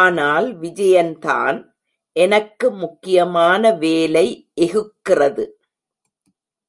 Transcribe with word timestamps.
ஆனால் 0.00 0.48
விஜயன் 0.54 1.14
தான், 1.18 1.58
எனக்கு 2.16 2.66
முக்கியமான 2.72 3.72
வேலை 3.76 4.26
இகுக்கிறது. 4.60 5.46